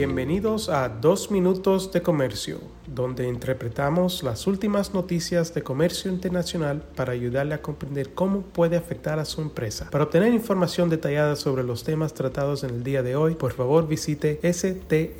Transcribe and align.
Bienvenidos 0.00 0.70
a 0.70 0.88
Dos 0.88 1.30
Minutos 1.30 1.92
de 1.92 2.00
Comercio, 2.00 2.58
donde 2.86 3.28
interpretamos 3.28 4.22
las 4.22 4.46
últimas 4.46 4.94
noticias 4.94 5.52
de 5.52 5.62
comercio 5.62 6.10
internacional 6.10 6.82
para 6.96 7.12
ayudarle 7.12 7.52
a 7.52 7.60
comprender 7.60 8.14
cómo 8.14 8.40
puede 8.40 8.78
afectar 8.78 9.18
a 9.18 9.26
su 9.26 9.42
empresa. 9.42 9.90
Para 9.90 10.04
obtener 10.04 10.32
información 10.32 10.88
detallada 10.88 11.36
sobre 11.36 11.64
los 11.64 11.84
temas 11.84 12.14
tratados 12.14 12.64
en 12.64 12.70
el 12.70 12.82
día 12.82 13.02
de 13.02 13.14
hoy, 13.14 13.34
por 13.34 13.52
favor 13.52 13.86
visite 13.86 14.40
strtrade.com. 14.42 15.10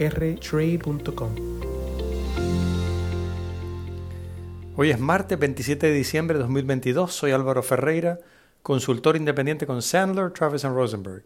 Hoy 4.77 4.91
es 4.93 4.99
martes 4.99 5.39
27 5.39 5.89
de 5.89 5.93
diciembre 5.93 6.39
de 6.39 6.45
2022. 6.45 7.13
Soy 7.13 7.33
Álvaro 7.33 7.63
Ferreira, 7.63 8.21
consultor 8.63 9.17
independiente 9.17 9.67
con 9.67 9.83
Sandler, 9.83 10.31
Travis 10.31 10.65
Rosenberg. 10.65 11.25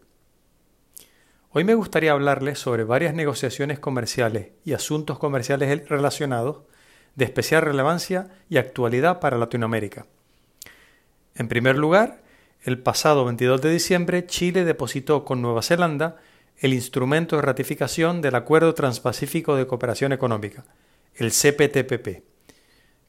Hoy 1.57 1.63
me 1.63 1.73
gustaría 1.73 2.11
hablarles 2.11 2.59
sobre 2.59 2.83
varias 2.83 3.13
negociaciones 3.13 3.79
comerciales 3.79 4.49
y 4.65 4.73
asuntos 4.73 5.17
comerciales 5.17 5.87
relacionados 5.87 6.63
de 7.15 7.23
especial 7.23 7.61
relevancia 7.61 8.27
y 8.49 8.57
actualidad 8.57 9.21
para 9.21 9.37
Latinoamérica. 9.37 10.05
En 11.33 11.47
primer 11.47 11.77
lugar, 11.77 12.21
el 12.65 12.79
pasado 12.79 13.23
22 13.23 13.61
de 13.61 13.71
diciembre 13.71 14.25
Chile 14.25 14.65
depositó 14.65 15.23
con 15.23 15.41
Nueva 15.41 15.61
Zelanda 15.61 16.17
el 16.57 16.73
instrumento 16.73 17.37
de 17.37 17.43
ratificación 17.43 18.21
del 18.21 18.35
Acuerdo 18.35 18.73
Transpacífico 18.73 19.55
de 19.55 19.65
Cooperación 19.65 20.11
Económica, 20.11 20.65
el 21.15 21.31
CPTPP, 21.31 22.21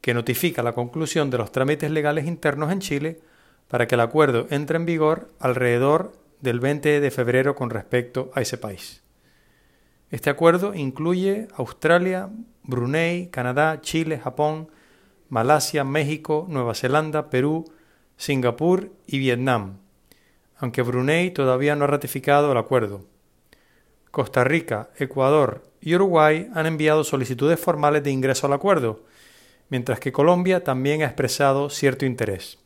que 0.00 0.14
notifica 0.14 0.62
la 0.62 0.72
conclusión 0.72 1.30
de 1.30 1.38
los 1.38 1.50
trámites 1.50 1.90
legales 1.90 2.26
internos 2.26 2.70
en 2.70 2.78
Chile 2.78 3.18
para 3.66 3.88
que 3.88 3.96
el 3.96 4.02
acuerdo 4.02 4.46
entre 4.50 4.76
en 4.76 4.86
vigor 4.86 5.32
alrededor 5.40 6.25
del 6.46 6.60
20 6.60 7.00
de 7.00 7.10
febrero 7.10 7.56
con 7.56 7.70
respecto 7.70 8.30
a 8.32 8.40
ese 8.40 8.56
país. 8.56 9.02
Este 10.12 10.30
acuerdo 10.30 10.76
incluye 10.76 11.48
Australia, 11.56 12.30
Brunei, 12.62 13.30
Canadá, 13.30 13.80
Chile, 13.80 14.20
Japón, 14.20 14.70
Malasia, 15.28 15.82
México, 15.82 16.46
Nueva 16.48 16.76
Zelanda, 16.76 17.30
Perú, 17.30 17.64
Singapur 18.16 18.92
y 19.08 19.18
Vietnam, 19.18 19.78
aunque 20.56 20.82
Brunei 20.82 21.32
todavía 21.32 21.74
no 21.74 21.82
ha 21.84 21.88
ratificado 21.88 22.52
el 22.52 22.58
acuerdo. 22.58 23.04
Costa 24.12 24.44
Rica, 24.44 24.90
Ecuador 24.98 25.64
y 25.80 25.96
Uruguay 25.96 26.48
han 26.54 26.66
enviado 26.66 27.02
solicitudes 27.02 27.58
formales 27.58 28.04
de 28.04 28.12
ingreso 28.12 28.46
al 28.46 28.52
acuerdo, 28.52 29.02
mientras 29.68 29.98
que 29.98 30.12
Colombia 30.12 30.62
también 30.62 31.02
ha 31.02 31.06
expresado 31.06 31.70
cierto 31.70 32.06
interés. 32.06 32.60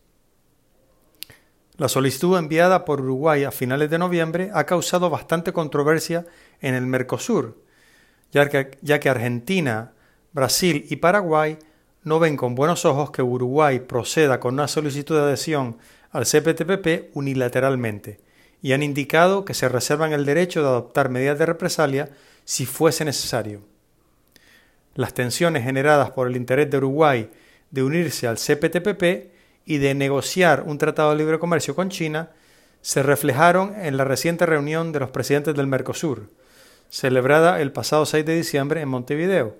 La 1.80 1.88
solicitud 1.88 2.36
enviada 2.36 2.84
por 2.84 3.00
Uruguay 3.00 3.44
a 3.44 3.50
finales 3.50 3.88
de 3.88 3.96
noviembre 3.96 4.50
ha 4.52 4.66
causado 4.66 5.08
bastante 5.08 5.54
controversia 5.54 6.26
en 6.60 6.74
el 6.74 6.84
Mercosur, 6.84 7.56
ya 8.32 8.50
que, 8.50 9.08
Argentina, 9.08 9.92
Brasil 10.34 10.84
y 10.90 10.96
Paraguay 10.96 11.56
no 12.04 12.18
ven 12.18 12.36
con 12.36 12.54
buenos 12.54 12.84
ojos 12.84 13.10
que 13.10 13.22
Uruguay 13.22 13.80
proceda 13.80 14.40
con 14.40 14.52
una 14.52 14.68
solicitud 14.68 15.16
de 15.16 15.22
adhesión 15.22 15.78
al 16.10 16.26
CPTPP 16.26 17.16
unilateralmente 17.16 18.20
y 18.60 18.72
han 18.72 18.82
indicado 18.82 19.46
que 19.46 19.54
se 19.54 19.70
reservan 19.70 20.12
el 20.12 20.26
derecho 20.26 20.60
de 20.60 20.68
adoptar 20.68 21.08
medidas 21.08 21.38
de 21.38 21.46
represalia 21.46 22.10
si 22.44 22.66
fuese 22.66 23.06
necesario. 23.06 23.62
Las 24.94 25.14
tensiones 25.14 25.64
generadas 25.64 26.10
por 26.10 26.28
el 26.28 26.36
interés 26.36 26.70
de 26.70 26.76
Uruguay 26.76 27.30
de 27.70 27.82
unirse 27.82 28.26
al 28.26 28.36
CPTPP 28.36 29.39
y 29.70 29.78
de 29.78 29.94
negociar 29.94 30.64
un 30.66 30.78
tratado 30.78 31.10
de 31.10 31.16
libre 31.16 31.38
comercio 31.38 31.76
con 31.76 31.90
China 31.90 32.30
se 32.80 33.04
reflejaron 33.04 33.72
en 33.76 33.96
la 33.96 34.04
reciente 34.04 34.44
reunión 34.44 34.90
de 34.90 34.98
los 34.98 35.10
presidentes 35.10 35.54
del 35.54 35.68
Mercosur, 35.68 36.28
celebrada 36.88 37.60
el 37.60 37.70
pasado 37.70 38.04
6 38.04 38.26
de 38.26 38.34
diciembre 38.34 38.80
en 38.80 38.88
Montevideo, 38.88 39.58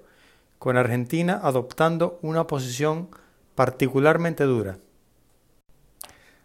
con 0.59 0.77
Argentina 0.77 1.39
adoptando 1.45 2.19
una 2.23 2.49
posición 2.49 3.09
particularmente 3.55 4.43
dura. 4.43 4.79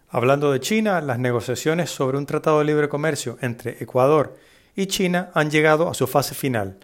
Hablando 0.10 0.52
de 0.52 0.60
China, 0.60 1.02
las 1.02 1.18
negociaciones 1.18 1.90
sobre 1.90 2.20
un 2.20 2.28
tratado 2.28 2.60
de 2.60 2.66
libre 2.66 2.88
comercio 2.88 3.40
entre 3.42 3.82
Ecuador 3.82 4.38
y 4.76 4.86
China 4.86 5.32
han 5.34 5.50
llegado 5.50 5.90
a 5.90 5.96
su 5.96 6.06
fase 6.06 6.36
final 6.36 6.78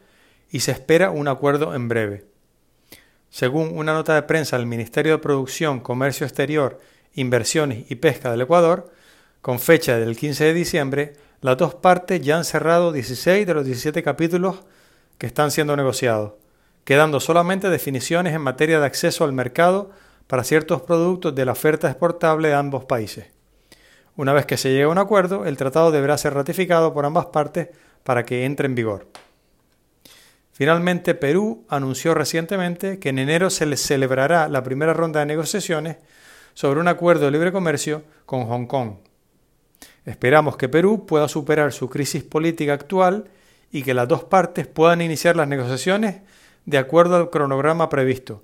y 0.50 0.62
se 0.62 0.72
espera 0.72 1.12
un 1.12 1.28
acuerdo 1.28 1.76
en 1.76 1.88
breve. 1.88 2.31
Según 3.32 3.78
una 3.78 3.94
nota 3.94 4.14
de 4.14 4.24
prensa 4.24 4.58
del 4.58 4.66
Ministerio 4.66 5.14
de 5.14 5.18
Producción, 5.20 5.80
Comercio 5.80 6.26
Exterior, 6.28 6.82
Inversiones 7.14 7.90
y 7.90 7.96
Pesca 7.96 8.30
del 8.30 8.42
Ecuador, 8.42 8.92
con 9.42 9.58
fecha 9.60 9.98
del 9.98 10.18
15 10.18 10.44
de 10.44 10.54
diciembre, 10.54 11.14
las 11.40 11.56
dos 11.56 11.74
partes 11.74 12.20
ya 12.20 12.36
han 12.36 12.44
cerrado 12.44 12.92
16 12.92 13.48
de 13.48 13.54
los 13.54 13.66
17 13.66 14.04
capítulos 14.04 14.64
que 15.18 15.28
están 15.28 15.50
siendo 15.50 15.78
negociados, 15.78 16.34
quedando 16.84 17.22
solamente 17.22 17.70
definiciones 17.70 18.36
en 18.36 18.42
materia 18.42 18.82
de 18.82 18.86
acceso 18.86 19.24
al 19.24 19.32
mercado 19.32 19.92
para 20.28 20.44
ciertos 20.44 20.82
productos 20.82 21.34
de 21.34 21.46
la 21.46 21.54
oferta 21.54 21.90
exportable 21.90 22.50
de 22.50 22.56
ambos 22.56 22.84
países. 22.84 23.28
Una 24.18 24.34
vez 24.34 24.46
que 24.46 24.58
se 24.58 24.72
llegue 24.72 24.84
a 24.84 24.90
un 24.90 24.98
acuerdo, 24.98 25.46
el 25.46 25.56
tratado 25.56 25.92
deberá 25.92 26.18
ser 26.18 26.34
ratificado 26.34 26.94
por 26.94 27.06
ambas 27.06 27.28
partes 27.28 27.70
para 28.04 28.26
que 28.26 28.44
entre 28.44 28.66
en 28.66 28.76
vigor. 28.76 29.08
Finalmente, 30.52 31.16
Perú 31.16 31.66
anunció 31.70 32.14
recientemente 32.14 33.00
que 33.00 33.10
en 33.10 33.20
enero 33.20 33.50
se 33.50 33.66
les 33.66 33.82
celebrará 33.82 34.50
la 34.50 34.64
primera 34.64 34.94
ronda 34.94 35.22
de 35.22 35.26
negociaciones 35.26 35.98
sobre 36.54 36.80
un 36.80 36.88
acuerdo 36.88 37.26
de 37.26 37.32
libre 37.32 37.52
comercio 37.52 38.04
con 38.26 38.46
Hong 38.46 38.66
Kong. 38.68 38.96
Esperamos 40.06 40.58
que 40.58 40.70
Perú 40.70 41.06
pueda 41.06 41.28
superar 41.28 41.72
su 41.72 41.90
crisis 41.90 42.24
política 42.24 42.74
actual 42.74 43.26
y 43.72 43.84
que 43.84 43.94
las 43.94 44.08
dos 44.08 44.24
partes 44.24 44.68
puedan 44.68 45.02
iniciar 45.02 45.36
las 45.36 45.48
negociaciones 45.48 46.22
de 46.66 46.78
acuerdo 46.78 47.16
al 47.16 47.30
cronograma 47.30 47.90
previsto 47.90 48.44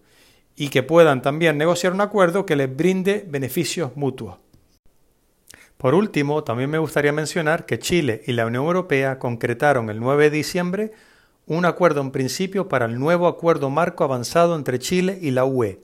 y 0.56 0.70
que 0.70 0.84
puedan 0.84 1.22
también 1.22 1.58
negociar 1.58 1.94
un 1.94 2.02
acuerdo 2.02 2.46
que 2.46 2.56
les 2.56 2.74
brinde 2.74 3.26
beneficios 3.28 3.96
mutuos. 3.96 4.38
Por 5.78 5.94
último, 5.94 6.44
también 6.44 6.72
me 6.72 6.80
gustaría 6.80 7.12
mencionar 7.12 7.66
que 7.68 7.78
Chile 7.78 8.24
y 8.26 8.32
la 8.32 8.48
Unión 8.48 8.66
Europea 8.66 9.20
concretaron 9.20 9.92
el 9.92 10.00
9 10.00 10.26
de 10.26 10.30
diciembre 10.38 10.92
un 11.48 11.64
acuerdo 11.64 12.02
en 12.02 12.12
principio 12.12 12.68
para 12.68 12.86
el 12.86 13.00
nuevo 13.00 13.28
acuerdo 13.28 13.70
marco 13.70 14.04
avanzado 14.04 14.56
entre 14.56 14.80
Chile 14.80 15.18
y 15.22 15.32
la 15.32 15.46
UE, 15.46 15.80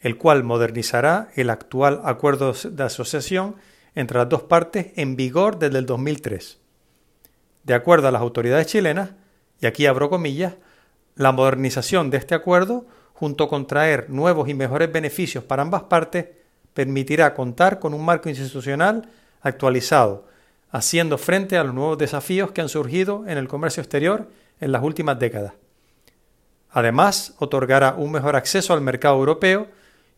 el 0.00 0.16
cual 0.16 0.44
modernizará 0.44 1.30
el 1.34 1.50
actual 1.50 2.00
acuerdo 2.04 2.52
de 2.52 2.82
asociación 2.84 3.56
entre 3.96 4.18
las 4.18 4.28
dos 4.28 4.44
partes 4.44 4.92
en 4.96 5.16
vigor 5.16 5.58
desde 5.58 5.78
el 5.78 5.86
2003. 5.86 6.58
De 7.64 7.74
acuerdo 7.74 8.08
a 8.08 8.12
las 8.12 8.22
autoridades 8.22 8.68
chilenas, 8.68 9.10
y 9.60 9.66
aquí 9.66 9.86
abro 9.86 10.08
comillas, 10.08 10.54
la 11.16 11.32
modernización 11.32 12.10
de 12.10 12.18
este 12.18 12.34
acuerdo, 12.34 12.86
junto 13.12 13.48
con 13.48 13.66
traer 13.66 14.08
nuevos 14.08 14.48
y 14.48 14.54
mejores 14.54 14.90
beneficios 14.90 15.44
para 15.44 15.62
ambas 15.62 15.82
partes, 15.82 16.26
permitirá 16.74 17.34
contar 17.34 17.80
con 17.80 17.92
un 17.92 18.04
marco 18.04 18.28
institucional 18.28 19.08
actualizado, 19.40 20.26
haciendo 20.70 21.18
frente 21.18 21.56
a 21.56 21.64
los 21.64 21.74
nuevos 21.74 21.98
desafíos 21.98 22.52
que 22.52 22.60
han 22.60 22.68
surgido 22.68 23.24
en 23.26 23.36
el 23.36 23.48
comercio 23.48 23.82
exterior 23.82 24.28
en 24.62 24.72
las 24.72 24.82
últimas 24.82 25.18
décadas. 25.18 25.54
Además, 26.70 27.34
otorgará 27.38 27.94
un 27.94 28.12
mejor 28.12 28.36
acceso 28.36 28.72
al 28.72 28.80
mercado 28.80 29.16
europeo 29.16 29.66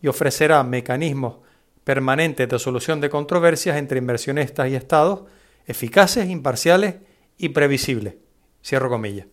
y 0.00 0.06
ofrecerá 0.06 0.62
mecanismos 0.62 1.36
permanentes 1.82 2.48
de 2.48 2.58
solución 2.58 3.00
de 3.00 3.10
controversias 3.10 3.76
entre 3.76 3.98
inversionistas 3.98 4.68
y 4.68 4.76
estados 4.76 5.22
eficaces, 5.66 6.28
imparciales 6.28 6.96
y 7.38 7.48
previsibles. 7.48 8.14
Cierro 8.62 8.90
comillas. 8.90 9.26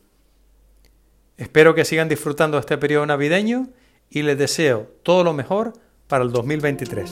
Espero 1.37 1.75
que 1.75 1.85
sigan 1.85 2.09
disfrutando 2.09 2.57
de 2.57 2.61
este 2.61 2.77
periodo 2.77 3.05
navideño 3.05 3.69
y 4.09 4.23
les 4.23 4.37
deseo 4.37 4.91
todo 5.03 5.23
lo 5.23 5.33
mejor 5.33 5.73
para 6.07 6.23
el 6.23 6.31
2023. 6.31 7.11